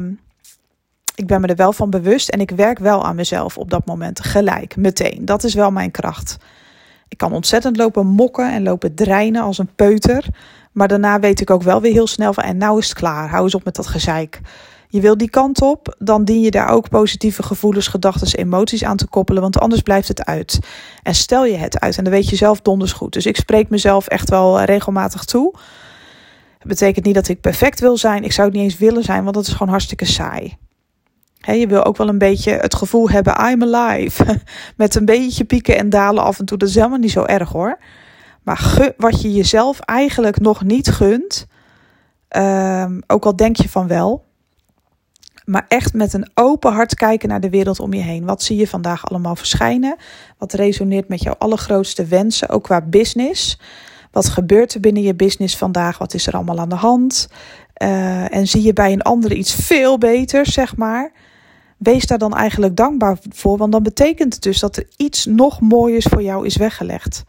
ik 1.16 1.28
ben 1.28 1.42
me 1.42 1.48
er 1.48 1.56
wel 1.56 1.74
van 1.74 1.90
bewust 1.90 2.30
en 2.30 2.40
ik 2.40 2.52
werk 2.52 2.80
wel 2.80 3.06
aan 3.06 3.16
mezelf 3.16 3.58
op 3.58 3.70
dat 3.70 3.86
moment 3.86 4.20
gelijk, 4.20 4.76
meteen. 4.76 5.26
Dat 5.26 5.44
is 5.44 5.54
wel 5.54 5.72
mijn 5.72 5.92
kracht. 5.92 6.38
Ik 7.08 7.18
kan 7.18 7.34
ontzettend 7.34 7.78
lopen 7.78 8.08
mokken 8.08 8.52
en 8.52 8.64
lopen 8.64 8.96
dreinen 8.96 9.42
als 9.42 9.58
een 9.58 9.70
peuter. 9.76 10.26
Maar 10.78 10.88
daarna 10.88 11.20
weet 11.20 11.42
ik 11.42 11.50
ook 11.50 11.64
wel 11.64 11.82
weer 11.82 11.92
heel 11.92 12.08
snel 12.08 12.34
van 12.34 12.44
en 12.44 12.58
nou 12.58 12.80
is 12.80 12.90
het 12.90 12.98
klaar. 12.98 13.30
Hou 13.30 13.44
eens 13.44 13.56
op 13.56 13.64
met 13.64 13.76
dat 13.76 13.88
gezeik. 13.88 14.42
Je 14.88 15.02
wil 15.02 15.18
die 15.18 15.30
kant 15.30 15.62
op, 15.62 15.96
dan 16.00 16.24
dien 16.24 16.42
je 16.42 16.52
daar 16.52 16.70
ook 16.70 16.90
positieve 16.90 17.44
gevoelens, 17.44 17.88
gedachten, 17.88 18.40
emoties 18.40 18.84
aan 18.84 18.98
te 18.98 19.08
koppelen, 19.08 19.42
want 19.42 19.60
anders 19.60 19.82
blijft 19.82 20.08
het 20.08 20.26
uit. 20.26 20.60
En 21.04 21.16
stel 21.16 21.46
je 21.46 21.56
het 21.56 21.80
uit 21.80 21.98
en 21.98 22.04
dan 22.04 22.14
weet 22.14 22.30
je 22.30 22.36
zelf 22.36 22.62
donders 22.62 22.92
goed. 22.92 23.14
Dus 23.14 23.26
ik 23.26 23.36
spreek 23.36 23.70
mezelf 23.70 24.08
echt 24.08 24.30
wel 24.30 24.62
regelmatig 24.62 25.26
toe. 25.26 25.52
Dat 26.58 26.68
betekent 26.68 27.06
niet 27.06 27.16
dat 27.16 27.28
ik 27.28 27.42
perfect 27.42 27.80
wil 27.80 27.98
zijn. 27.98 28.24
Ik 28.24 28.32
zou 28.32 28.48
het 28.48 28.56
niet 28.58 28.66
eens 28.66 28.78
willen 28.78 29.04
zijn, 29.04 29.24
want 29.24 29.36
dat 29.36 29.48
is 29.48 29.54
gewoon 29.54 29.70
hartstikke 29.70 30.06
saai. 30.06 30.58
je 31.40 31.68
wil 31.68 31.84
ook 31.84 31.98
wel 31.98 32.10
een 32.10 32.18
beetje 32.18 32.52
het 32.52 32.76
gevoel 32.76 33.10
hebben, 33.10 33.50
I'm 33.52 33.64
alive. 33.64 34.40
Met 34.78 34.96
een 34.96 35.06
beetje 35.06 35.44
pieken 35.44 35.78
en 35.78 35.90
dalen 35.90 36.24
af 36.24 36.40
en 36.40 36.46
toe. 36.46 36.58
Dat 36.58 36.70
is 36.70 36.76
helemaal 36.76 36.98
niet 36.98 37.12
zo 37.12 37.24
erg 37.24 37.50
hoor. 37.50 37.78
Maar 38.48 38.94
wat 38.98 39.22
je 39.22 39.34
jezelf 39.34 39.80
eigenlijk 39.80 40.40
nog 40.40 40.64
niet 40.64 40.90
gunt, 40.90 41.48
um, 42.38 43.02
ook 43.08 43.26
al 43.26 43.36
denk 43.36 43.56
je 43.56 43.70
van 43.70 43.88
wel, 43.88 44.24
maar 45.46 45.66
echt 45.68 45.94
met 45.94 46.14
een 46.14 46.30
open 46.34 46.74
hart 46.74 46.96
kijken 46.96 47.30
naar 47.30 47.40
de 47.40 47.50
wereld 47.50 47.80
om 47.80 47.94
je 47.94 48.02
heen. 48.02 48.26
Wat 48.26 48.44
zie 48.44 48.58
je 48.58 48.68
vandaag 48.68 49.10
allemaal 49.10 49.36
verschijnen? 49.36 49.96
Wat 50.38 50.54
resoneert 50.54 51.08
met 51.08 51.24
jouw 51.24 51.36
allergrootste 51.38 52.06
wensen, 52.06 52.50
ook 52.50 52.64
qua 52.64 52.82
business? 52.82 53.60
Wat 54.12 54.30
gebeurt 54.30 54.74
er 54.74 54.80
binnen 54.80 55.04
je 55.04 55.16
business 55.16 55.58
vandaag? 55.58 55.98
Wat 55.98 56.14
is 56.14 56.28
er 56.28 56.34
allemaal 56.34 56.60
aan 56.60 56.70
de 56.70 56.76
hand? 56.76 57.28
Uh, 57.84 58.36
en 58.36 58.48
zie 58.48 58.62
je 58.62 58.74
bij 58.74 58.92
een 58.92 59.02
ander 59.02 59.34
iets 59.34 59.56
veel 59.56 59.98
beters, 59.98 60.54
zeg 60.54 60.76
maar? 60.76 61.12
Wees 61.78 62.06
daar 62.06 62.18
dan 62.18 62.36
eigenlijk 62.36 62.76
dankbaar 62.76 63.18
voor, 63.30 63.58
want 63.58 63.72
dan 63.72 63.84
betekent 63.84 64.34
het 64.34 64.44
dus 64.44 64.60
dat 64.60 64.78
er 64.78 64.88
iets 64.98 65.26
nog 65.26 65.62
mooiers 65.62 66.06
voor 66.06 66.22
jou 66.22 66.46
is 66.46 66.56
weggelegd. 66.56 67.26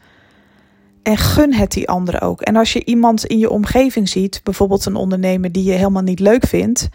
En 1.09 1.17
gun 1.17 1.53
het 1.53 1.71
die 1.71 1.89
anderen 1.89 2.21
ook. 2.21 2.41
En 2.41 2.55
als 2.55 2.73
je 2.73 2.85
iemand 2.85 3.25
in 3.25 3.37
je 3.37 3.49
omgeving 3.49 4.09
ziet, 4.09 4.41
bijvoorbeeld 4.43 4.85
een 4.85 4.95
ondernemer 4.95 5.51
die 5.51 5.63
je 5.63 5.71
helemaal 5.71 6.01
niet 6.01 6.19
leuk 6.19 6.45
vindt. 6.45 6.89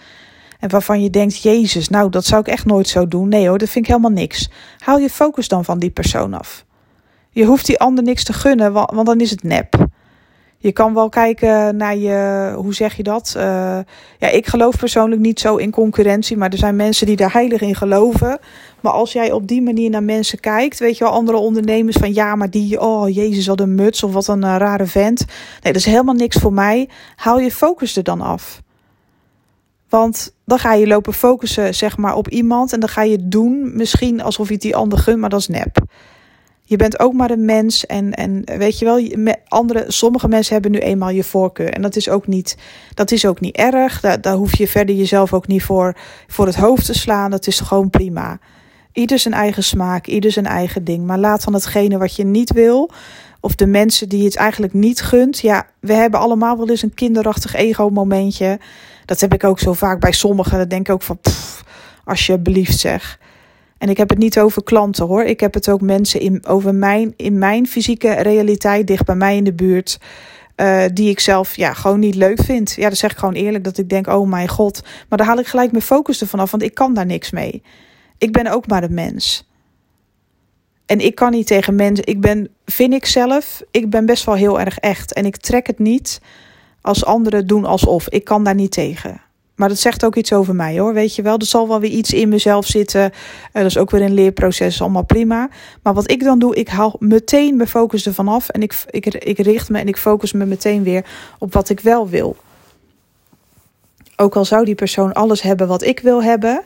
En 0.61 0.71
waarvan 0.71 1.03
je 1.03 1.11
denkt, 1.11 1.43
Jezus, 1.43 1.89
nou 1.89 2.11
dat 2.11 2.25
zou 2.25 2.41
ik 2.41 2.47
echt 2.47 2.65
nooit 2.65 2.89
zo 2.89 3.09
doen. 3.09 3.29
Nee 3.29 3.49
hoor, 3.49 3.59
dat 3.59 3.69
vind 3.69 3.85
ik 3.85 3.91
helemaal 3.91 4.11
niks. 4.11 4.51
Haal 4.79 4.99
je 4.99 5.11
focus 5.11 5.49
dan 5.49 5.65
van 5.65 5.79
die 5.79 5.91
persoon 5.91 6.35
af. 6.35 6.65
Je 7.31 7.45
hoeft 7.45 7.67
die 7.67 7.79
ander 7.79 8.05
niks 8.05 8.25
te 8.25 8.33
gunnen, 8.33 8.73
want 8.73 9.07
dan 9.07 9.21
is 9.21 9.31
het 9.31 9.43
nep. 9.43 9.87
Je 10.65 10.73
kan 10.73 10.95
wel 10.95 11.09
kijken 11.09 11.77
naar 11.77 11.97
je, 11.97 12.53
hoe 12.57 12.75
zeg 12.75 12.97
je 12.97 13.03
dat? 13.03 13.35
Uh, 13.37 13.43
ja, 14.19 14.29
ik 14.29 14.47
geloof 14.47 14.79
persoonlijk 14.79 15.21
niet 15.21 15.41
zo 15.41 15.57
in 15.57 15.71
concurrentie, 15.71 16.37
maar 16.37 16.51
er 16.51 16.59
zijn 16.59 16.77
mensen 16.77 17.07
die 17.07 17.17
daar 17.17 17.33
heilig 17.33 17.61
in 17.61 17.75
geloven. 17.75 18.39
Maar 18.81 18.93
als 18.93 19.13
jij 19.13 19.33
op 19.33 19.47
die 19.47 19.63
manier 19.63 19.91
naar 19.91 20.03
mensen 20.03 20.41
kijkt, 20.41 20.79
weet 20.79 20.99
je 20.99 21.05
wel, 21.05 21.13
andere 21.13 21.39
ondernemers 21.39 21.97
van 21.97 22.15
ja, 22.15 22.35
maar 22.35 22.51
die, 22.51 22.81
oh 22.81 23.09
jezus, 23.09 23.47
wat 23.47 23.61
een 23.61 23.75
muts 23.75 24.03
of 24.03 24.13
wat 24.13 24.29
een 24.29 24.45
uh, 24.45 24.57
rare 24.59 24.87
vent. 24.87 25.25
Nee, 25.63 25.73
dat 25.73 25.83
is 25.83 25.85
helemaal 25.85 26.15
niks 26.15 26.37
voor 26.37 26.53
mij. 26.53 26.89
Haal 27.17 27.39
je 27.39 27.51
focus 27.51 27.97
er 27.97 28.05
dan 28.05 28.21
af. 28.21 28.63
Want 29.89 30.35
dan 30.45 30.59
ga 30.59 30.75
je 30.75 30.87
lopen 30.87 31.13
focussen, 31.13 31.75
zeg 31.75 31.97
maar, 31.97 32.15
op 32.15 32.29
iemand. 32.29 32.73
En 32.73 32.81
dan 32.81 32.89
ga 32.89 33.03
je 33.03 33.29
doen, 33.29 33.77
misschien 33.77 34.23
alsof 34.23 34.47
je 34.47 34.53
het 34.53 34.63
die 34.63 34.77
ander 34.77 34.99
gunt, 34.99 35.19
maar 35.19 35.31
dat 35.31 35.41
is 35.41 35.49
nep. 35.49 35.77
Je 36.67 36.77
bent 36.77 36.99
ook 36.99 37.13
maar 37.13 37.31
een 37.31 37.45
mens. 37.45 37.87
En, 37.87 38.13
en 38.13 38.43
weet 38.45 38.79
je 38.79 38.85
wel, 38.85 39.35
andere, 39.49 39.85
sommige 39.89 40.29
mensen 40.29 40.53
hebben 40.53 40.71
nu 40.71 40.79
eenmaal 40.79 41.11
je 41.11 41.25
voorkeur. 41.25 41.71
En 41.71 41.83
dat 41.83 41.97
is 41.97 42.09
ook 42.09 42.27
niet, 42.27 42.57
dat 42.95 43.11
is 43.11 43.27
ook 43.27 43.41
niet 43.41 43.57
erg. 43.57 44.01
Daar, 44.01 44.21
daar 44.21 44.35
hoef 44.35 44.57
je 44.57 44.69
verder 44.69 44.95
jezelf 44.95 45.33
ook 45.33 45.47
niet 45.47 45.63
voor, 45.63 45.97
voor 46.27 46.47
het 46.47 46.55
hoofd 46.55 46.87
te 46.87 46.95
slaan. 46.95 47.31
Dat 47.31 47.47
is 47.47 47.61
gewoon 47.61 47.91
prima. 47.91 48.39
Ieder 48.93 49.19
zijn 49.19 49.35
eigen 49.35 49.65
smaak, 49.65 50.07
ieder 50.07 50.33
zijn 50.33 50.47
eigen 50.47 50.85
ding. 50.85 51.07
Maar 51.07 51.19
laat 51.19 51.45
dan 51.45 51.55
hetgene 51.55 51.99
wat 51.99 52.17
je 52.17 52.25
niet 52.25 52.53
wil, 52.53 52.91
of 53.41 53.55
de 53.55 53.67
mensen 53.67 54.09
die 54.09 54.25
het 54.25 54.37
eigenlijk 54.37 54.73
niet 54.73 55.03
gunt. 55.03 55.39
Ja, 55.39 55.67
we 55.81 55.93
hebben 55.93 56.21
allemaal 56.21 56.57
wel 56.57 56.69
eens 56.69 56.83
een 56.83 56.95
kinderachtig 56.95 57.55
ego-momentje. 57.55 58.59
Dat 59.05 59.21
heb 59.21 59.35
ik 59.35 59.45
ook 59.45 59.59
zo 59.59 59.73
vaak 59.73 60.01
bij 60.01 60.13
sommigen. 60.13 60.59
Dan 60.59 60.69
denk 60.69 60.89
ik 60.89 60.95
ook 60.95 61.03
van, 61.03 61.19
pff, 61.19 61.65
alsjeblieft 62.05 62.79
zeg. 62.79 63.19
En 63.85 63.91
ik 63.91 63.97
heb 63.97 64.09
het 64.09 64.19
niet 64.19 64.39
over 64.39 64.63
klanten 64.63 65.07
hoor. 65.07 65.25
Ik 65.25 65.41
heb 65.41 65.55
het 65.55 65.69
ook 65.69 65.81
mensen 65.81 66.21
in, 66.21 66.47
over 66.47 66.75
mijn, 66.75 67.15
in 67.17 67.39
mijn 67.39 67.67
fysieke 67.67 68.13
realiteit, 68.13 68.87
dicht 68.87 69.05
bij 69.05 69.15
mij 69.15 69.37
in 69.37 69.45
de 69.45 69.53
buurt. 69.53 69.99
Uh, 70.57 70.85
die 70.93 71.11
ik 71.11 71.21
zelf 71.21 71.57
ja, 71.57 71.73
gewoon 71.73 71.99
niet 71.99 72.15
leuk 72.15 72.43
vind. 72.43 72.73
Ja, 72.73 72.89
dat 72.89 72.99
zeg 72.99 73.11
ik 73.11 73.19
gewoon 73.19 73.35
eerlijk. 73.35 73.65
Dat 73.65 73.79
ik 73.79 73.89
denk, 73.89 74.07
oh 74.07 74.29
mijn 74.29 74.49
god. 74.49 74.83
Maar 75.09 75.19
dan 75.19 75.27
haal 75.27 75.39
ik 75.39 75.47
gelijk 75.47 75.71
mijn 75.71 75.85
focus 75.85 76.21
ervan 76.21 76.41
af. 76.41 76.51
Want 76.51 76.63
ik 76.63 76.75
kan 76.75 76.95
daar 76.95 77.07
niks 77.07 77.31
mee. 77.31 77.63
Ik 78.19 78.33
ben 78.33 78.47
ook 78.47 78.67
maar 78.67 78.83
een 78.83 78.95
mens. 78.95 79.49
En 80.87 81.01
ik 81.01 81.15
kan 81.15 81.31
niet 81.31 81.47
tegen 81.47 81.75
mensen. 81.75 82.07
Ik 82.07 82.21
ben, 82.21 82.49
vind 82.67 82.93
ik 82.93 83.07
zelf, 83.07 83.63
ik 83.71 83.91
ben 83.91 84.07
best 84.07 84.25
wel 84.25 84.35
heel 84.35 84.61
erg 84.61 84.79
echt. 84.79 85.13
En 85.13 85.27
ik 85.27 85.37
trek 85.37 85.67
het 85.67 85.79
niet 85.79 86.21
als 86.81 87.05
anderen 87.05 87.47
doen 87.47 87.65
alsof. 87.65 88.09
Ik 88.09 88.25
kan 88.25 88.45
daar 88.45 88.55
niet 88.55 88.73
tegen. 88.73 89.21
Maar 89.55 89.69
dat 89.69 89.79
zegt 89.79 90.05
ook 90.05 90.17
iets 90.17 90.33
over 90.33 90.55
mij 90.55 90.79
hoor, 90.79 90.95
weet 90.95 91.15
je 91.15 91.23
wel. 91.23 91.39
Er 91.39 91.47
zal 91.47 91.69
wel 91.69 91.81
weer 91.81 91.91
iets 91.91 92.13
in 92.13 92.29
mezelf 92.29 92.67
zitten. 92.67 93.03
Uh, 93.03 93.11
dat 93.53 93.65
is 93.65 93.79
ook 93.79 93.91
weer 93.91 94.03
een 94.03 94.15
leerproces, 94.15 94.81
allemaal 94.81 95.05
prima. 95.05 95.49
Maar 95.83 95.95
wat 95.95 96.11
ik 96.11 96.25
dan 96.25 96.39
doe, 96.39 96.55
ik 96.55 96.69
haal 96.69 96.97
meteen 96.99 97.57
mijn 97.57 97.69
focus 97.69 98.07
ervan 98.07 98.29
af. 98.29 98.49
En 98.49 98.63
ik, 98.63 98.85
ik, 98.91 99.07
ik 99.07 99.39
richt 99.39 99.69
me 99.69 99.79
en 99.79 99.89
ik 99.89 99.97
focus 99.97 100.33
me 100.33 100.45
meteen 100.45 100.83
weer 100.83 101.05
op 101.39 101.53
wat 101.53 101.69
ik 101.69 101.81
wel 101.81 102.09
wil. 102.09 102.37
Ook 104.17 104.37
al 104.37 104.45
zou 104.45 104.65
die 104.65 104.75
persoon 104.75 105.13
alles 105.13 105.43
hebben 105.43 105.69
wat 105.69 105.83
ik 105.83 106.01
wil 106.01 106.23
hebben 106.23 106.65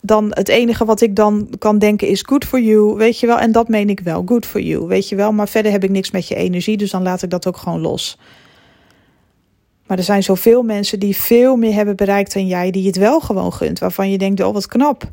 dan 0.00 0.30
het 0.30 0.48
enige 0.48 0.84
wat 0.84 1.00
ik 1.00 1.16
dan 1.16 1.48
kan 1.58 1.78
denken 1.78 2.08
is 2.08 2.22
good 2.26 2.44
for 2.44 2.60
you, 2.60 2.96
weet 2.96 3.20
je 3.20 3.26
wel. 3.26 3.38
En 3.38 3.52
dat 3.52 3.68
meen 3.68 3.88
ik 3.88 4.00
wel, 4.00 4.22
good 4.26 4.46
for 4.46 4.60
you, 4.60 4.86
weet 4.86 5.08
je 5.08 5.16
wel. 5.16 5.32
Maar 5.32 5.48
verder 5.48 5.72
heb 5.72 5.84
ik 5.84 5.90
niks 5.90 6.10
met 6.10 6.28
je 6.28 6.34
energie, 6.34 6.76
dus 6.76 6.90
dan 6.90 7.02
laat 7.02 7.22
ik 7.22 7.30
dat 7.30 7.46
ook 7.46 7.56
gewoon 7.56 7.80
los. 7.80 8.18
Maar 9.90 9.98
er 9.98 10.04
zijn 10.04 10.22
zoveel 10.22 10.62
mensen 10.62 10.98
die 10.98 11.16
veel 11.16 11.56
meer 11.56 11.72
hebben 11.72 11.96
bereikt 11.96 12.32
dan 12.32 12.46
jij, 12.46 12.70
die 12.70 12.86
het 12.86 12.96
wel 12.96 13.20
gewoon 13.20 13.52
gunt. 13.52 13.78
Waarvan 13.78 14.10
je 14.10 14.18
denkt, 14.18 14.42
oh 14.42 14.52
wat 14.52 14.66
knap. 14.66 15.10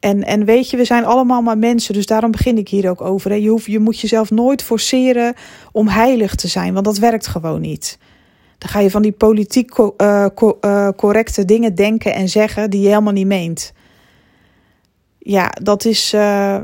En, 0.00 0.24
en 0.24 0.44
weet 0.44 0.70
je, 0.70 0.76
we 0.76 0.84
zijn 0.84 1.04
allemaal 1.04 1.42
maar 1.42 1.58
mensen, 1.58 1.94
dus 1.94 2.06
daarom 2.06 2.30
begin 2.30 2.58
ik 2.58 2.68
hier 2.68 2.90
ook 2.90 3.00
over. 3.00 3.30
Hè. 3.30 3.36
Je, 3.36 3.48
hoeft, 3.48 3.64
je 3.66 3.78
moet 3.78 4.00
jezelf 4.00 4.30
nooit 4.30 4.62
forceren 4.62 5.34
om 5.72 5.88
heilig 5.88 6.34
te 6.34 6.48
zijn, 6.48 6.72
want 6.72 6.84
dat 6.84 6.98
werkt 6.98 7.26
gewoon 7.26 7.60
niet. 7.60 7.98
Dan 8.58 8.70
ga 8.70 8.80
je 8.80 8.90
van 8.90 9.02
die 9.02 9.12
politiek 9.12 9.78
uh, 9.78 10.26
correcte 10.96 11.44
dingen 11.44 11.74
denken 11.74 12.14
en 12.14 12.28
zeggen 12.28 12.70
die 12.70 12.80
je 12.80 12.88
helemaal 12.88 13.12
niet 13.12 13.26
meent. 13.26 13.72
Ja, 15.18 15.48
dat 15.62 15.84
is, 15.84 16.14
uh, 16.14 16.56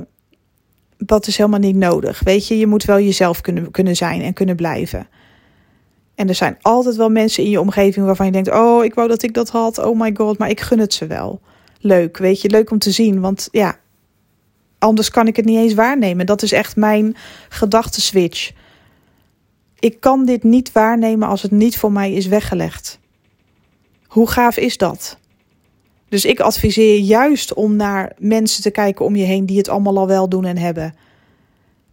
dat 0.98 1.26
is 1.26 1.36
helemaal 1.36 1.60
niet 1.60 1.76
nodig. 1.76 2.20
Weet 2.20 2.48
je, 2.48 2.58
je 2.58 2.66
moet 2.66 2.84
wel 2.84 3.00
jezelf 3.00 3.40
kunnen, 3.40 3.70
kunnen 3.70 3.96
zijn 3.96 4.22
en 4.22 4.32
kunnen 4.32 4.56
blijven. 4.56 5.08
En 6.16 6.28
er 6.28 6.34
zijn 6.34 6.58
altijd 6.62 6.96
wel 6.96 7.08
mensen 7.08 7.44
in 7.44 7.50
je 7.50 7.60
omgeving 7.60 8.06
waarvan 8.06 8.26
je 8.26 8.32
denkt: 8.32 8.50
Oh, 8.50 8.84
ik 8.84 8.94
wou 8.94 9.08
dat 9.08 9.22
ik 9.22 9.34
dat 9.34 9.50
had. 9.50 9.78
Oh 9.78 10.00
my 10.00 10.14
god, 10.14 10.38
maar 10.38 10.50
ik 10.50 10.60
gun 10.60 10.78
het 10.78 10.94
ze 10.94 11.06
wel. 11.06 11.40
Leuk, 11.80 12.16
weet 12.16 12.40
je, 12.40 12.50
leuk 12.50 12.70
om 12.70 12.78
te 12.78 12.90
zien. 12.90 13.20
Want 13.20 13.48
ja, 13.52 13.78
anders 14.78 15.10
kan 15.10 15.26
ik 15.26 15.36
het 15.36 15.44
niet 15.44 15.58
eens 15.58 15.74
waarnemen. 15.74 16.26
Dat 16.26 16.42
is 16.42 16.52
echt 16.52 16.76
mijn 16.76 17.16
gedachtenswitch. 17.48 18.52
Ik 19.78 20.00
kan 20.00 20.24
dit 20.24 20.42
niet 20.42 20.72
waarnemen 20.72 21.28
als 21.28 21.42
het 21.42 21.50
niet 21.50 21.78
voor 21.78 21.92
mij 21.92 22.12
is 22.12 22.26
weggelegd. 22.26 22.98
Hoe 24.06 24.28
gaaf 24.28 24.56
is 24.56 24.76
dat? 24.76 25.18
Dus 26.08 26.24
ik 26.24 26.40
adviseer 26.40 26.98
juist 26.98 27.54
om 27.54 27.76
naar 27.76 28.12
mensen 28.18 28.62
te 28.62 28.70
kijken 28.70 29.04
om 29.04 29.16
je 29.16 29.24
heen 29.24 29.46
die 29.46 29.58
het 29.58 29.68
allemaal 29.68 29.98
al 29.98 30.06
wel 30.06 30.28
doen 30.28 30.44
en 30.44 30.58
hebben. 30.58 30.94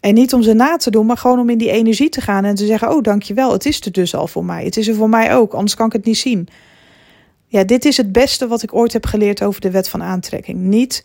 En 0.03 0.13
niet 0.13 0.33
om 0.33 0.41
ze 0.41 0.53
na 0.53 0.77
te 0.77 0.91
doen, 0.91 1.05
maar 1.05 1.17
gewoon 1.17 1.39
om 1.39 1.50
in 1.50 1.57
die 1.57 1.72
energie 1.72 2.10
te 2.10 2.22
gaan 2.22 2.45
en 2.45 2.55
te 2.55 2.65
zeggen: 2.65 2.89
Oh, 2.91 3.01
dankjewel, 3.01 3.51
het 3.51 3.65
is 3.65 3.81
er 3.81 3.91
dus 3.91 4.15
al 4.15 4.27
voor 4.27 4.45
mij. 4.45 4.63
Het 4.63 4.77
is 4.77 4.88
er 4.88 4.95
voor 4.95 5.10
mij 5.10 5.36
ook, 5.36 5.53
anders 5.53 5.75
kan 5.75 5.86
ik 5.86 5.93
het 5.93 6.05
niet 6.05 6.17
zien. 6.17 6.48
Ja, 7.48 7.63
dit 7.63 7.86
is 7.86 7.98
het 7.98 8.12
beste 8.12 8.48
wat 8.48 8.63
ik 8.63 8.74
ooit 8.74 8.93
heb 8.93 9.05
geleerd 9.05 9.43
over 9.43 9.62
de 9.62 9.72
wet 9.72 9.89
van 9.89 10.03
aantrekking. 10.03 10.60
Niet 10.60 11.03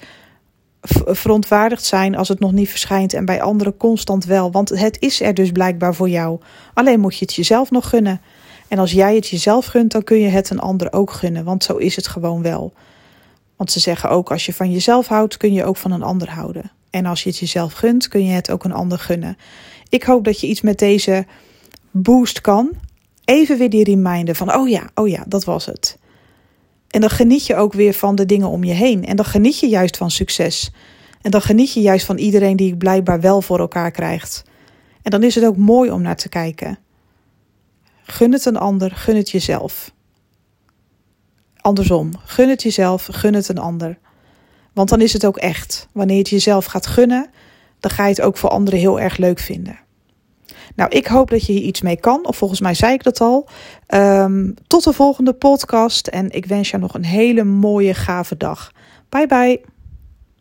verontwaardigd 1.04 1.84
zijn 1.84 2.16
als 2.16 2.28
het 2.28 2.40
nog 2.40 2.52
niet 2.52 2.68
verschijnt 2.68 3.14
en 3.14 3.24
bij 3.24 3.42
anderen 3.42 3.76
constant 3.76 4.24
wel. 4.24 4.50
Want 4.50 4.68
het 4.68 4.96
is 5.00 5.20
er 5.20 5.34
dus 5.34 5.52
blijkbaar 5.52 5.94
voor 5.94 6.08
jou. 6.08 6.40
Alleen 6.74 7.00
moet 7.00 7.18
je 7.18 7.24
het 7.24 7.34
jezelf 7.34 7.70
nog 7.70 7.88
gunnen. 7.88 8.20
En 8.68 8.78
als 8.78 8.92
jij 8.92 9.14
het 9.14 9.28
jezelf 9.28 9.66
gunt, 9.66 9.92
dan 9.92 10.04
kun 10.04 10.20
je 10.20 10.28
het 10.28 10.50
een 10.50 10.60
ander 10.60 10.92
ook 10.92 11.10
gunnen. 11.10 11.44
Want 11.44 11.64
zo 11.64 11.76
is 11.76 11.96
het 11.96 12.06
gewoon 12.06 12.42
wel. 12.42 12.72
Want 13.56 13.72
ze 13.72 13.80
zeggen 13.80 14.10
ook: 14.10 14.30
als 14.30 14.46
je 14.46 14.54
van 14.54 14.70
jezelf 14.70 15.06
houdt, 15.06 15.36
kun 15.36 15.52
je 15.52 15.64
ook 15.64 15.76
van 15.76 15.92
een 15.92 16.02
ander 16.02 16.30
houden. 16.30 16.70
En 16.90 17.06
als 17.06 17.22
je 17.22 17.28
het 17.28 17.38
jezelf 17.38 17.72
gunt, 17.72 18.08
kun 18.08 18.24
je 18.24 18.32
het 18.32 18.50
ook 18.50 18.64
een 18.64 18.72
ander 18.72 18.98
gunnen. 18.98 19.36
Ik 19.88 20.02
hoop 20.02 20.24
dat 20.24 20.40
je 20.40 20.46
iets 20.46 20.60
met 20.60 20.78
deze 20.78 21.26
boost 21.90 22.40
kan. 22.40 22.70
Even 23.24 23.58
weer 23.58 23.70
die 23.70 23.84
reminder 23.84 24.34
van: 24.34 24.54
oh 24.54 24.68
ja, 24.68 24.90
oh 24.94 25.08
ja, 25.08 25.24
dat 25.26 25.44
was 25.44 25.66
het. 25.66 25.98
En 26.88 27.00
dan 27.00 27.10
geniet 27.10 27.46
je 27.46 27.56
ook 27.56 27.72
weer 27.72 27.92
van 27.92 28.14
de 28.14 28.26
dingen 28.26 28.48
om 28.48 28.64
je 28.64 28.72
heen. 28.72 29.04
En 29.04 29.16
dan 29.16 29.24
geniet 29.24 29.58
je 29.58 29.68
juist 29.68 29.96
van 29.96 30.10
succes. 30.10 30.70
En 31.22 31.30
dan 31.30 31.42
geniet 31.42 31.72
je 31.72 31.80
juist 31.80 32.06
van 32.06 32.18
iedereen 32.18 32.56
die 32.56 32.68
het 32.70 32.78
blijkbaar 32.78 33.20
wel 33.20 33.42
voor 33.42 33.58
elkaar 33.58 33.90
krijgt. 33.90 34.44
En 35.02 35.10
dan 35.10 35.22
is 35.22 35.34
het 35.34 35.44
ook 35.44 35.56
mooi 35.56 35.90
om 35.90 36.02
naar 36.02 36.16
te 36.16 36.28
kijken. 36.28 36.78
Gun 38.02 38.32
het 38.32 38.44
een 38.44 38.56
ander, 38.56 38.90
gun 38.90 39.16
het 39.16 39.30
jezelf. 39.30 39.92
Andersom, 41.56 42.10
gun 42.24 42.48
het 42.48 42.62
jezelf, 42.62 43.08
gun 43.10 43.34
het 43.34 43.48
een 43.48 43.58
ander. 43.58 43.98
Want 44.78 44.90
dan 44.90 45.00
is 45.00 45.12
het 45.12 45.26
ook 45.26 45.36
echt. 45.36 45.88
Wanneer 45.92 46.14
je 46.14 46.22
het 46.22 46.30
jezelf 46.30 46.64
gaat 46.64 46.86
gunnen, 46.86 47.30
dan 47.80 47.90
ga 47.90 48.02
je 48.02 48.10
het 48.10 48.20
ook 48.20 48.36
voor 48.36 48.50
anderen 48.50 48.78
heel 48.78 49.00
erg 49.00 49.16
leuk 49.16 49.38
vinden. 49.38 49.78
Nou, 50.74 50.90
ik 50.90 51.06
hoop 51.06 51.30
dat 51.30 51.46
je 51.46 51.52
hier 51.52 51.62
iets 51.62 51.80
mee 51.80 51.96
kan. 51.96 52.26
Of 52.26 52.36
volgens 52.36 52.60
mij 52.60 52.74
zei 52.74 52.92
ik 52.92 53.02
dat 53.02 53.20
al. 53.20 53.48
Um, 53.94 54.54
tot 54.66 54.84
de 54.84 54.92
volgende 54.92 55.32
podcast. 55.32 56.06
En 56.06 56.30
ik 56.30 56.46
wens 56.46 56.70
je 56.70 56.78
nog 56.78 56.94
een 56.94 57.04
hele 57.04 57.44
mooie, 57.44 57.94
gave 57.94 58.36
dag. 58.36 58.72
Bye 59.08 59.26
bye. 59.26 59.77